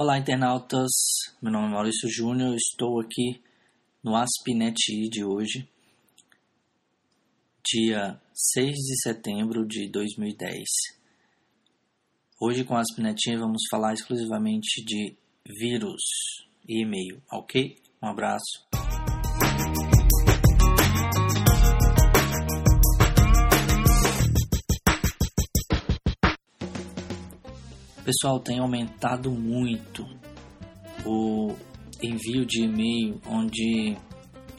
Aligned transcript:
Olá, 0.00 0.16
internautas. 0.16 0.92
Meu 1.42 1.50
nome 1.50 1.66
é 1.66 1.70
Maurício 1.70 2.08
Júnior. 2.08 2.54
Estou 2.54 3.00
aqui 3.00 3.42
no 4.00 4.14
AspNet 4.14 4.76
de 5.10 5.24
hoje, 5.24 5.68
dia 7.66 8.16
6 8.32 8.76
de 8.76 9.02
setembro 9.02 9.66
de 9.66 9.90
2010. 9.90 10.54
Hoje 12.40 12.62
com 12.62 12.76
a 12.76 12.82
vamos 13.36 13.62
falar 13.68 13.92
exclusivamente 13.92 14.84
de 14.84 15.16
vírus 15.44 16.00
e 16.68 16.84
e-mail, 16.84 17.20
ok? 17.32 17.76
Um 18.00 18.06
abraço. 18.06 18.67
Pessoal, 28.08 28.40
tem 28.40 28.58
aumentado 28.58 29.30
muito 29.30 30.06
o 31.04 31.54
envio 32.02 32.46
de 32.46 32.62
e-mail 32.62 33.20
onde 33.26 33.98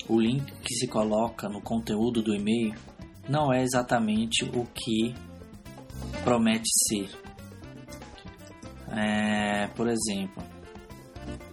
o 0.08 0.20
link 0.20 0.46
que 0.62 0.76
se 0.76 0.88
coloca 0.88 1.50
no 1.50 1.60
conteúdo 1.60 2.22
do 2.22 2.36
e-mail 2.36 2.76
não 3.28 3.52
é 3.52 3.64
exatamente 3.64 4.46
o 4.54 4.68
que 4.68 5.16
promete 6.24 6.70
ser. 6.88 7.10
É, 8.96 9.66
por 9.70 9.88
exemplo, 9.88 10.44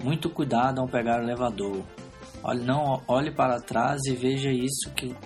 muito 0.04 0.28
cuidado 0.28 0.82
ao 0.82 0.86
pegar 0.86 1.20
o 1.20 1.22
elevador. 1.22 1.82
Olhe, 2.42 2.62
não 2.62 3.02
olhe 3.08 3.30
para 3.30 3.58
trás 3.58 4.02
e 4.04 4.14
veja 4.14 4.52
isso 4.52 4.92
que 4.94 5.16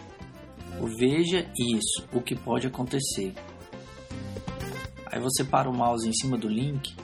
veja 0.97 1.51
isso, 1.59 2.07
o 2.13 2.23
que 2.23 2.37
pode 2.37 2.69
acontecer. 2.69 3.35
Aí 5.13 5.21
você 5.21 5.43
para 5.45 5.69
o 5.69 5.77
mouse 5.77 6.09
em 6.09 6.13
cima 6.13 6.39
do 6.39 6.49
link, 6.49 6.95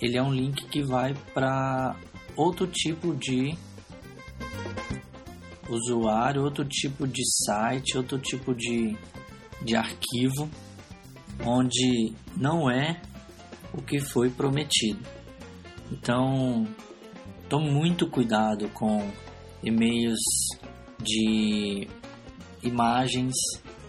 ele 0.00 0.16
é 0.16 0.22
um 0.22 0.32
link 0.32 0.66
que 0.68 0.82
vai 0.82 1.14
para 1.34 1.94
outro 2.34 2.66
tipo 2.66 3.14
de 3.14 3.54
usuário, 5.68 6.42
outro 6.42 6.64
tipo 6.64 7.06
de 7.06 7.22
site, 7.44 7.96
outro 7.96 8.18
tipo 8.18 8.54
de, 8.54 8.96
de 9.62 9.76
arquivo, 9.76 10.48
onde 11.44 12.14
não 12.36 12.70
é 12.70 13.00
o 13.72 13.82
que 13.82 14.00
foi 14.00 14.30
prometido. 14.30 15.00
Então, 15.90 16.66
tome 17.48 17.70
muito 17.70 18.08
cuidado 18.08 18.68
com 18.70 19.10
e-mails 19.62 20.20
de 20.98 21.86
imagens. 22.62 23.34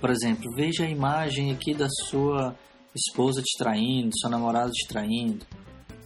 Por 0.02 0.10
exemplo, 0.10 0.44
veja 0.56 0.84
a 0.84 0.90
imagem 0.90 1.52
aqui 1.52 1.74
da 1.74 1.88
sua 2.10 2.56
esposa 2.96 3.42
te 3.42 3.58
traindo, 3.58 4.18
seu 4.20 4.30
namorado 4.30 4.72
te 4.72 4.88
traindo, 4.88 5.46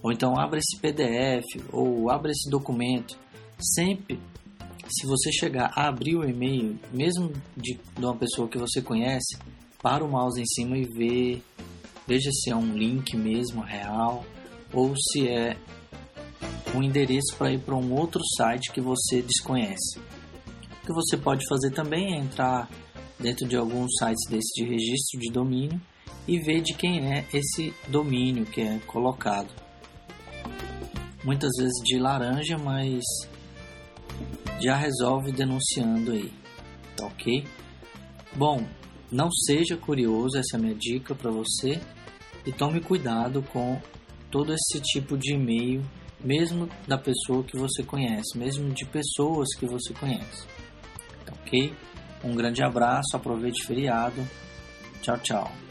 ou 0.02 0.12
então 0.12 0.40
abra 0.40 0.60
esse 0.60 0.80
PDF 0.80 1.46
ou 1.72 2.10
abra 2.10 2.32
esse 2.32 2.50
documento. 2.50 3.18
Sempre, 3.60 4.20
se 4.88 5.06
você 5.06 5.32
chegar 5.32 5.72
a 5.76 5.88
abrir 5.88 6.16
o 6.16 6.28
e-mail, 6.28 6.80
mesmo 6.92 7.32
de, 7.56 7.80
de 7.98 8.06
uma 8.06 8.16
pessoa 8.16 8.48
que 8.48 8.58
você 8.58 8.82
conhece, 8.82 9.38
para 9.82 10.04
o 10.04 10.10
mouse 10.10 10.40
em 10.42 10.46
cima 10.46 10.78
e 10.78 10.84
vê, 10.86 11.42
veja 12.08 12.32
se 12.32 12.50
é 12.50 12.56
um 12.56 12.74
link 12.74 13.16
mesmo 13.16 13.62
real 13.62 14.26
ou 14.74 14.94
se 14.96 15.28
é 15.28 15.58
um 16.76 16.84
endereço 16.84 17.36
para 17.38 17.52
ir 17.52 17.60
para 17.60 17.76
um 17.76 17.94
outro 17.94 18.22
site 18.38 18.72
que 18.72 18.82
você 18.82 19.22
desconhece. 19.22 20.00
O 20.84 20.86
que 20.86 20.94
você 20.94 21.18
pode 21.18 21.46
fazer 21.48 21.72
também 21.72 22.14
é 22.14 22.18
entrar 22.18 22.70
dentro 23.20 23.48
de 23.48 23.56
alguns 23.56 23.92
sites 23.98 24.30
desse 24.30 24.54
de 24.62 24.70
registro 24.70 25.20
de 25.20 25.32
domínio 25.32 25.82
e 26.28 26.40
ver 26.40 26.62
de 26.62 26.74
quem 26.74 27.14
é 27.14 27.26
esse 27.34 27.74
domínio 27.88 28.46
que 28.46 28.62
é 28.62 28.80
colocado. 28.86 29.50
Muitas 31.24 31.52
vezes 31.58 31.84
de 31.84 31.98
laranja, 31.98 32.58
mas 32.58 33.04
já 34.62 34.76
resolve 34.76 35.32
denunciando 35.32 36.12
aí, 36.12 36.32
tá 36.96 37.06
ok? 37.06 37.46
Bom, 38.36 38.66
não 39.12 39.32
seja 39.32 39.78
curioso, 39.78 40.38
essa 40.38 40.56
é 40.56 40.58
a 40.58 40.62
minha 40.62 40.76
dica 40.76 41.16
para 41.16 41.32
você 41.32 41.80
e 42.46 42.52
tome 42.52 42.82
cuidado 42.82 43.42
com 43.54 43.80
todo 44.32 44.54
esse 44.54 44.80
tipo 44.82 45.18
de 45.18 45.34
e-mail, 45.34 45.84
mesmo 46.20 46.70
da 46.88 46.98
pessoa 46.98 47.44
que 47.44 47.58
você 47.58 47.84
conhece, 47.84 48.38
mesmo 48.38 48.70
de 48.72 48.86
pessoas 48.86 49.48
que 49.58 49.66
você 49.66 49.94
conhece, 49.94 50.46
tá 51.26 51.34
ok? 51.42 51.74
Um 52.24 52.36
grande 52.36 52.64
abraço, 52.64 53.16
aproveite 53.16 53.64
o 53.64 53.68
feriado, 53.68 54.28
tchau, 55.02 55.18
tchau. 55.20 55.67